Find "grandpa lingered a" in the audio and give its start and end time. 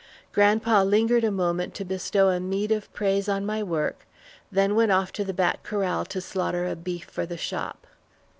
0.31-1.29